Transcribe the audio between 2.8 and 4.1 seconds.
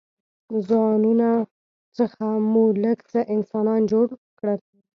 لږ څه انسانان جوړ